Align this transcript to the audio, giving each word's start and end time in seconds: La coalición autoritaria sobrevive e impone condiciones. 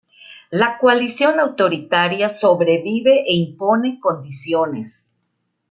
La 0.49 0.79
coalición 0.79 1.39
autoritaria 1.39 2.27
sobrevive 2.27 3.19
e 3.21 3.35
impone 3.35 3.99
condiciones. 3.99 5.13